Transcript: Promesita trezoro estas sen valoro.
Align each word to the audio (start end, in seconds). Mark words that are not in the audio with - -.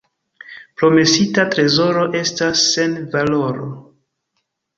Promesita 0.79 1.45
trezoro 1.55 2.07
estas 2.21 2.65
sen 2.71 2.97
valoro. 3.13 3.71